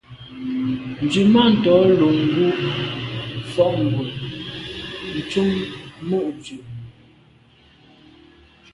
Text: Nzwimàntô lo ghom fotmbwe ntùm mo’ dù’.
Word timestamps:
Nzwimàntô 1.03 1.73
lo 1.99 2.09
ghom 2.33 2.57
fotmbwe 3.51 4.05
ntùm 5.19 5.51
mo’ 6.07 6.19
dù’. 6.43 6.57